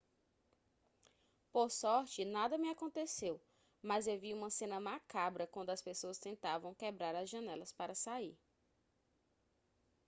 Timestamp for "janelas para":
7.29-7.93